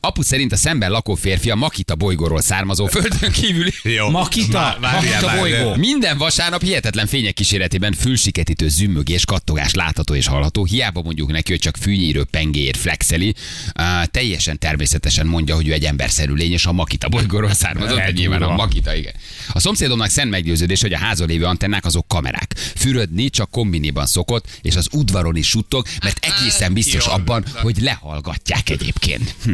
[0.01, 3.73] Apu szerint a szemben lakó férfi a Makita bolygóról származó földön kívüli.
[3.83, 4.09] Jó.
[4.09, 5.39] Makita, Vá- várjál, várjál.
[5.39, 5.75] bolygó.
[5.75, 10.65] Minden vasárnap hihetetlen fények kíséretében fülsiketítő zümmögés, kattogás látható és hallható.
[10.65, 13.35] Hiába mondjuk neki, hogy csak fűnyírő pengéért flexeli.
[13.79, 17.97] Uh, teljesen természetesen mondja, hogy ő egy emberszerű lény, és a Makita bolygóról származott.
[17.97, 18.55] De nyilván a.
[18.55, 19.15] Makita, igen.
[19.53, 22.55] A szomszédomnak szent meggyőződés, hogy a házon lévő antennák azok kamerák.
[22.57, 28.71] Fürödni csak kombiniban szokott, és az udvaron is suttog, mert egészen biztos abban, hogy lehallgatják
[28.71, 29.35] egyébként.
[29.45, 29.53] Hm.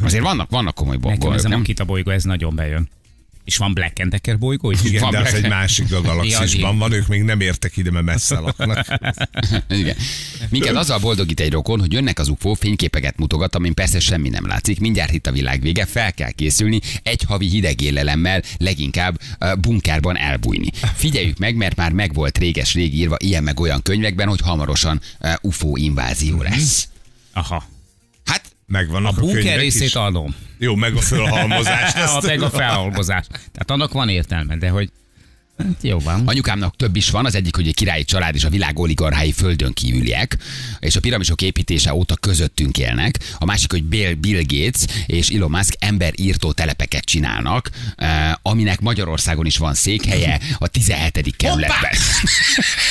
[0.00, 1.48] Azért vannak, vannak komoly Nekem bombok, ez a?
[1.48, 2.90] Makita bolygó, ez nagyon bejön.
[3.44, 4.84] És van Black and Decker bolygó is?
[4.84, 8.04] Igen, Van de az meg- egy másik galaxisban van, ők még nem értek ide, mert
[8.04, 8.86] messze laknak.
[9.68, 9.96] Igen.
[10.48, 14.46] Minket azzal boldogít egy rokon, hogy jönnek az UFO, fényképeket mutogat, amin persze semmi nem
[14.46, 19.20] látszik, mindjárt itt a világ vége, fel kell készülni, egy havi hideg élelemmel, leginkább
[19.60, 20.70] bunkerban elbújni.
[20.94, 25.00] Figyeljük meg, mert már megvolt réges-régi írva ilyen meg olyan könyvekben, hogy hamarosan
[25.40, 26.88] UFO invázió lesz.
[27.32, 27.64] Aha.
[28.72, 29.94] Megvannak A bunker részét is.
[29.94, 30.34] adom.
[30.58, 31.96] Jó, meg a fölhalmozást.
[31.96, 33.26] A, meg a felhalmozás.
[33.28, 34.90] Tehát annak van értelme, de hogy
[35.80, 36.22] Jó van.
[36.26, 39.72] Anyukámnak több is van, az egyik, hogy egy királyi család és a világ oligarchái földön
[39.72, 40.36] kívüliek,
[40.80, 43.18] és a piramisok építése óta közöttünk élnek.
[43.38, 49.46] A másik, hogy Bill, Bill Gates és Elon Musk emberírtó telepeket csinálnak, eh, aminek Magyarországon
[49.46, 51.36] is van székhelye, a 17.
[51.36, 51.90] kerületben.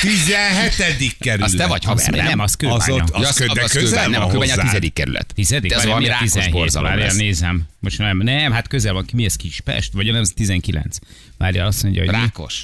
[0.00, 1.16] 17.
[1.20, 1.48] kerület.
[1.48, 2.24] Az te vagy haver, Az- nem?
[2.26, 2.94] nem, az Az kőbánya.
[3.02, 4.64] ott, Ja, az, kö- de az közel kőbánya, nem, a kőbánya a hozzád.
[4.66, 5.32] tizedik kerület.
[5.34, 5.70] Tizedik?
[5.70, 6.52] De ez Várjál, valami mi a rákos 17?
[6.60, 7.16] borzalom lesz.
[7.16, 7.62] nézem.
[7.80, 9.06] Most nem, nem, hát közel van.
[9.12, 9.92] Mi ez Kispest?
[9.92, 10.96] Vagy nem, ez 19.
[11.38, 12.10] Várjál, azt mondja, hogy?
[12.10, 12.61] Rákos.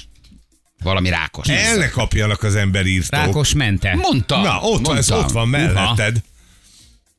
[0.83, 1.47] Valami rákos.
[1.47, 3.19] El ne kapjanak az emberírtók.
[3.19, 3.95] Rákos mente.
[3.95, 4.41] Mondta.
[4.41, 6.21] Na, ott, van, ez ott van melletted.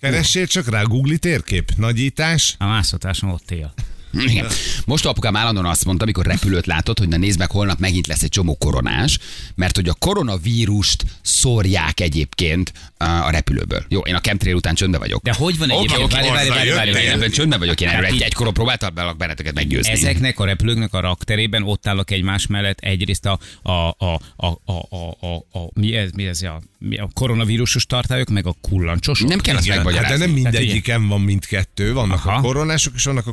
[0.00, 2.54] Keressél csak rá Google térkép, nagyítás.
[2.58, 3.72] A mászotáson ott él.
[4.12, 4.46] Igen.
[4.84, 8.22] Most apukám állandóan azt mondta, amikor repülőt látott, hogy na nézd meg, holnap megint lesz
[8.22, 9.18] egy csomó koronás,
[9.54, 13.84] mert hogy a koronavírust szórják egyébként a repülőből.
[13.88, 15.22] Jó, én a chemtrail után csöndbe vagyok.
[15.22, 16.02] De hogy van egyébként?
[16.02, 17.18] Oké, Várj, várj, várj, várj, várj, várj, várj.
[17.18, 18.02] várj, csöndbe vagyok én erről.
[18.04, 19.92] Hát Egy, egykoron próbáltam belak benneteket meggyőzni.
[19.92, 24.72] Ezeknek a repülőknek a rakterében ott állnak egymás mellett egyrészt a, a, a, a, a,
[24.90, 29.28] a, a, a mi ez, mi ez a, mi a koronavírusos tartályok, meg a kullancsosok.
[29.28, 30.18] Nem kell azt Igen, hát megmagyarázni.
[30.18, 31.92] de nem Tehát mindegyiken van mindkettő.
[31.92, 32.36] Vannak Aha.
[32.36, 33.32] a koronások és vannak a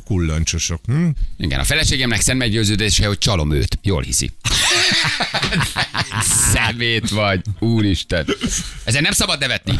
[0.67, 0.79] kullancsosok.
[0.85, 1.43] Hm?
[1.43, 3.79] Igen, a feleségemnek szent meggyőződése, hogy csalom őt.
[3.81, 4.31] Jól hiszi.
[6.53, 8.25] Szemét vagy, úristen.
[8.83, 9.79] Ezen nem szabad nevetni.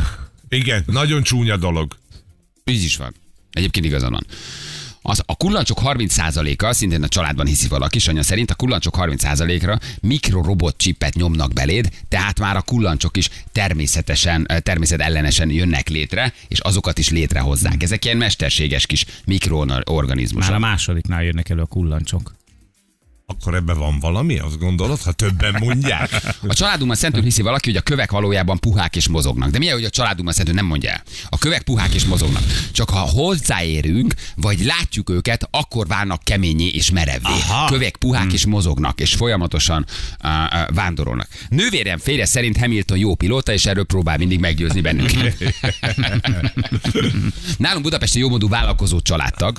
[0.50, 1.98] Igen, nagyon csúnya dolog.
[2.66, 3.16] Így is van.
[3.52, 4.26] Egyébként igazad van.
[5.10, 10.78] Az, a kullancsok 30%-a, szintén a családban hiszi valaki, anya szerint a kullancsok 30%-ra mikrorobot
[10.78, 16.98] csipet nyomnak beléd, tehát már a kullancsok is természetesen, eh, természetellenesen jönnek létre, és azokat
[16.98, 17.84] is létrehozzák.
[17.84, 20.50] Ezek ilyen mesterséges kis mikroorganizmusok.
[20.50, 22.37] Már a másodiknál jönnek elő a kullancsok.
[23.30, 26.10] Akkor ebben van valami, azt gondolod, ha többen mondják?
[26.48, 29.50] A családunkban szentül hiszi valaki, hogy a kövek valójában puhák és mozognak.
[29.50, 31.04] De milyen, hogy a családunkban szentül nem mondja el.
[31.30, 32.44] A kövek puhák és mozognak.
[32.72, 37.32] Csak ha hozzáérünk, vagy látjuk őket, akkor válnak keményé és merevvé.
[37.50, 37.70] Aha.
[37.70, 39.86] Kövek puhák és mozognak, és folyamatosan
[40.24, 41.28] uh, uh, vándorolnak.
[41.50, 45.38] Nővérem félre szerint Hamilton jó pilóta, és erről próbál mindig meggyőzni bennünket.
[47.58, 49.58] Nálunk Budapesten jómódú vállalkozó családtag,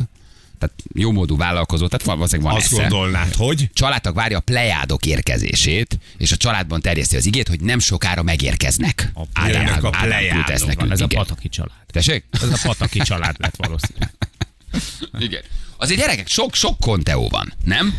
[0.59, 3.69] tehát jómódú vállalkozó, tehát van, valószínűleg van Azt esze gondolnád, hogy?
[3.73, 9.11] családtag várja a plejádok érkezését, és a családban terjeszti az igét, hogy nem sokára megérkeznek.
[9.15, 9.93] a plejádok.
[10.33, 11.19] küldte ezt nekünk, Ez a igen.
[11.25, 11.71] pataki család.
[11.87, 12.25] Tessék?
[12.43, 14.15] Ez a pataki család lett valószínűleg.
[15.29, 15.43] Igen.
[15.77, 17.95] Azért gyerekek, sok, sok konteó van, nem?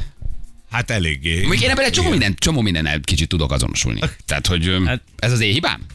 [0.72, 1.46] Hát eléggé.
[1.46, 4.00] Még én ebben egy csomó minden, csomó mindennel kicsit tudok azonosulni.
[4.26, 5.86] Tehát, hogy Hát- ez az én hibám?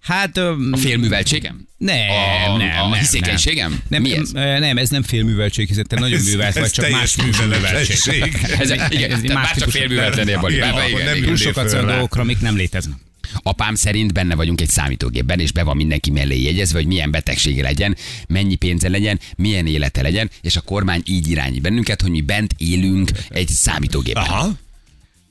[0.00, 0.36] Hát...
[0.36, 1.68] öm, A félműveltségem?
[1.76, 3.82] Nem, a, nem, a nem, hiszékenységem?
[3.88, 4.30] Nem, Mi ez?
[4.30, 8.36] nem, nem, ez nem félműveltség, hiszen te nagyon művelt vagy, csak más műveletség.
[8.60, 10.58] Ez, igen, ez már csak félműveltenél vagy.
[11.04, 11.22] Nem.
[11.22, 11.80] Túl sokat rá.
[11.80, 12.96] dolgokra, amik nem léteznek.
[13.42, 17.62] Apám szerint benne vagyunk egy számítógépben, és be van mindenki mellé jegyezve, hogy milyen betegsége
[17.62, 17.96] legyen,
[18.28, 22.54] mennyi pénze legyen, milyen élete legyen, és a kormány így irányít bennünket, hogy mi bent
[22.58, 24.22] élünk egy számítógépben.
[24.22, 24.52] Aha,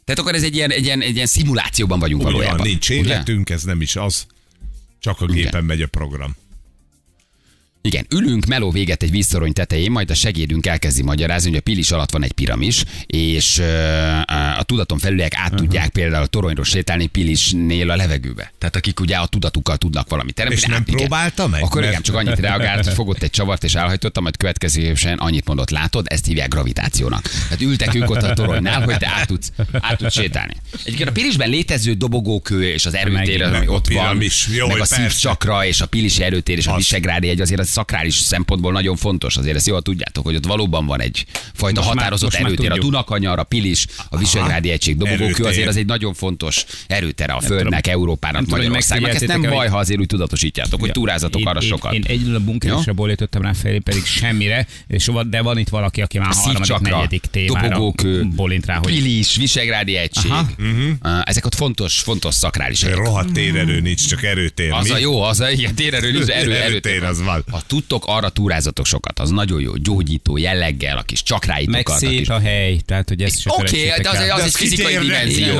[0.06, 2.68] Tehát akkor ez egy ilyen, egy ilyen, egy ilyen szimulációban vagyunk úgy van, valójában.
[2.68, 3.00] nincs Ugye?
[3.00, 4.26] életünk, ez nem is az.
[5.00, 5.64] Csak a gépen Igen.
[5.64, 6.36] megy a program.
[7.82, 11.92] Igen, ülünk meló véget egy vízszorony tetején, majd a segédünk elkezdi magyarázni, hogy a pilis
[11.92, 13.62] alatt van egy piramis, és
[14.58, 15.58] a tudaton felüliek át Uh-huh.
[15.68, 18.52] tudják például a toronyról sétálni pilisnél a levegőbe.
[18.58, 20.62] Tehát akik ugye a tudatukkal tudnak valamit teremteni.
[20.62, 21.64] És nem át- próbálta meg?
[21.64, 25.46] Akkor Mert- igen, csak annyit reagált, hogy fogott egy csavart és elhajtotta, majd következősen annyit
[25.48, 27.22] mondott, látod, ezt hívják gravitációnak.
[27.44, 30.54] Tehát ültek ők ott a toronynál, hogy te át tudsz, át tudsz sétálni.
[30.84, 34.18] Egyébként a pilisben létező dobogókő és az erőtér, ami ott van,
[34.68, 36.78] meg a szívcsakra és a pilisi erőtér és a Az.
[36.78, 39.38] visegrádi egy azért a szakrális szempontból nagyon fontos.
[39.38, 42.72] Azért ezt jól tudjátok, hogy ott valóban van egy fajta Most határozott már erőtér.
[42.72, 42.78] A.
[42.78, 47.88] Dunakanyar, a pilis, a visegrádi egység dobogókő azért az egy nagyon fontos erőtere a Földnek,
[47.88, 49.14] Európának, Magyarországnak.
[49.14, 51.94] Ezt nem baj, ha azért úgy tudatosítjátok, hogy túrázatok arra sokat.
[51.94, 56.20] Én egyedül a bunkeresre bólítottam rá felé, pedig semmire, és de van itt valaki, aki
[56.20, 57.92] már a harmadik, negyedik témára
[58.36, 60.32] bólint rá, hogy pilis, visegrádi egység.
[60.32, 62.82] Uh, Ezek ott fontos, fontos szakrális.
[62.82, 64.72] Rohadt térerő nincs, csak erőtér.
[64.72, 67.44] Az a jó, az a igen, térerő nincs, erő, Erőtér az van.
[67.60, 71.88] Ha tudtok, arra túrázatok sokat, az nagyon jó, gyógyító jelleggel, a kis meg csakráitokat.
[71.88, 72.28] a szép kis...
[72.28, 74.98] a hely, tehát hogy ezt se Oké, felejtsétek de az, az De egy az fizikai
[74.98, 75.58] dimenzió.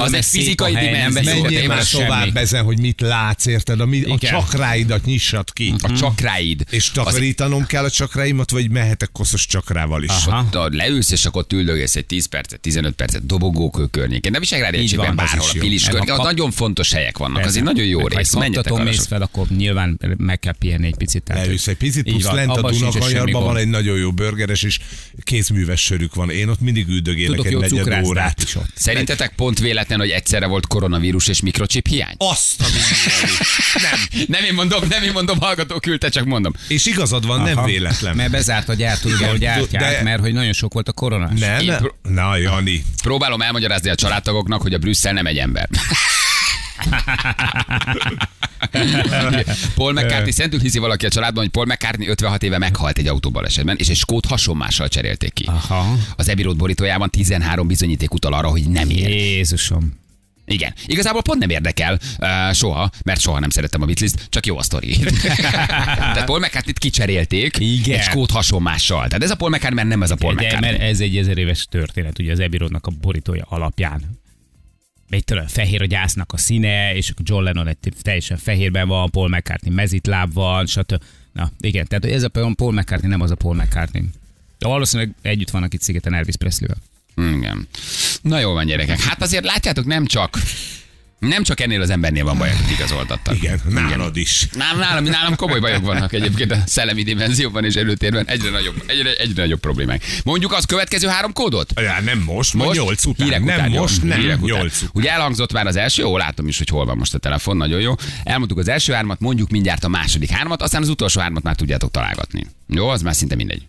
[0.00, 1.42] Az egy fizikai dimenzió.
[1.42, 3.80] Menjél már tovább ezen, hogy mit látsz, érted?
[3.80, 5.74] A, mi, a csakráidat nyissad ki.
[5.78, 6.64] A csakráid.
[6.70, 10.10] És takarítanom kell a csakráimat, vagy mehetek koszos csakrával is?
[10.26, 10.68] Aha.
[10.70, 14.32] Leülsz, és akkor ott üldögélsz egy 10 percet, 15 percet dobogókő környékén.
[14.32, 15.58] De Visegrádi Így egységben az bárhol, a.
[15.58, 17.36] Pilis Meg környékén, kap- nagyon fontos helyek vannak.
[17.36, 17.58] Az Persze.
[17.58, 18.34] egy nagyon jó Meg rész.
[18.34, 21.32] Menjetek mész fel, akkor nyilván meg kell pihenni egy picit.
[21.44, 24.78] Leülsz egy picit, plusz van, lent a Dunakanyarban van egy nagyon jó burgeres, és
[25.22, 26.30] kézműves sörük van.
[26.30, 28.42] Én ott mindig üldögélek Tudok egy negyed órát.
[28.42, 28.68] is ott.
[28.74, 32.14] Szerintetek pont véletlen, hogy egyszerre volt koronavírus és mikrochip hiány?
[32.16, 32.64] Azt a.
[33.82, 34.00] Nem.
[34.38, 36.52] Nem én mondom, nem én mondom, hallgató küldte, csak mondom.
[36.68, 37.66] És igazad van, nem Aha.
[37.66, 38.16] véletlen.
[38.16, 41.40] Mert bezárt a gyártó, ugye, hogy gyártják, De- mert hogy nagyon sok volt a koronás.
[41.40, 41.60] Nem?
[41.60, 42.84] Én Na, Jani.
[43.02, 45.68] Próbálom elmagyarázni a családtagoknak, hogy a Brüsszel nem egy ember.
[49.74, 53.76] Paul McCartney, szentül hiszi valaki a családban, hogy Paul McCartney 56 éve meghalt egy autóbalesetben,
[53.76, 55.44] és egy skót hasonmással cserélték ki.
[55.46, 55.96] Aha.
[56.16, 59.08] Az Ebirót borítójában 13 bizonyíték utal arra, hogy nem ér.
[59.08, 59.96] Jézusom.
[60.46, 60.74] Igen.
[60.86, 64.62] Igazából pont nem érdekel uh, soha, mert soha nem szerettem a beatles csak jó a
[64.62, 64.96] sztori.
[65.96, 67.98] Tehát Paul McCartney-t kicserélték Igen.
[67.98, 69.06] egy skót hasonmással.
[69.06, 70.70] Tehát ez a Paul McCartney, mert nem ez a Paul De, McCartney.
[70.70, 74.17] mert ez egy ezer éves történet, ugye az Ebirodnak a borítója alapján.
[75.10, 79.10] Egy tudom, fehér a gyásznak a színe, és akkor John Lennon egy teljesen fehérben van,
[79.10, 81.02] Paul McCartney mezitláb van, stb.
[81.32, 84.02] Na, igen, tehát ez a Paul McCartney nem az a Paul McCartney.
[84.58, 86.78] De valószínűleg együtt vannak itt szigeten Elvis Presley-vel.
[87.36, 87.68] Igen.
[88.22, 89.00] Na jó van, gyerekek.
[89.00, 90.38] Hát azért látjátok, nem csak
[91.18, 93.34] nem csak ennél az embernél van baj, akit igazoltattak.
[93.34, 94.48] Igen, nálad is.
[94.52, 98.26] Nálam, nálam, nálam komoly bajok vannak egyébként a szellemi dimenzióban és előtérben.
[98.26, 100.04] Egyre nagyobb, egyre, egyre nagyobb problémák.
[100.24, 101.80] Mondjuk az következő három kódot?
[101.80, 103.26] Ja, nem most, most nyolc után.
[103.26, 103.80] Hírek nem után, jó.
[103.80, 104.56] most, nem Hírek után.
[104.58, 104.90] nyolc után.
[104.92, 107.80] Ugye elhangzott már az első, jó, látom is, hogy hol van most a telefon, nagyon
[107.80, 107.94] jó.
[108.24, 111.90] Elmondtuk az első hármat, mondjuk mindjárt a második hármat, aztán az utolsó hármat már tudjátok
[111.90, 112.46] találgatni.
[112.68, 113.62] Jó, az már szinte mindegy.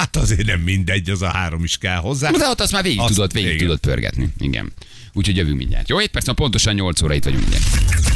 [0.00, 2.30] Hát azért nem mindegy, az a három is kell hozzá.
[2.30, 3.58] De ott azt már végig Azt- tudod, végig igen.
[3.58, 4.28] tudod pörgetni.
[4.38, 4.72] Igen.
[5.12, 5.88] Úgyhogy jövünk mindjárt.
[5.88, 8.09] Jó, 7 perc, pontosan 8 óra itt vagyunk mindjárt.